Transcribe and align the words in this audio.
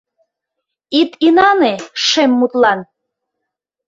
Ит 0.99 1.11
инане 1.27 1.73
шем 2.05 2.31
мутлан! 2.39 2.79